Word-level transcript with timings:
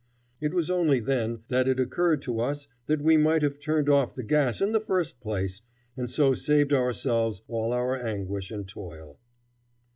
It 0.39 0.55
was 0.55 0.71
only 0.71 0.99
then 0.99 1.43
that 1.49 1.67
it 1.67 1.79
occurred 1.79 2.23
to 2.23 2.39
us 2.39 2.67
that 2.87 3.03
we 3.03 3.17
might 3.17 3.43
have 3.43 3.59
turned 3.59 3.87
off 3.87 4.15
the 4.15 4.23
gas 4.23 4.59
in 4.59 4.71
the 4.71 4.79
first 4.79 5.19
place, 5.21 5.61
and 5.95 6.09
so 6.09 6.33
saved 6.33 6.73
ourselves 6.73 7.43
all 7.47 7.71
our 7.71 7.95
anguish 7.95 8.49
and 8.49 8.67
toil. 8.67 9.19